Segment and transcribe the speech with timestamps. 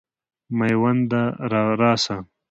[0.57, 1.21] مېونده
[1.81, 2.17] راسه.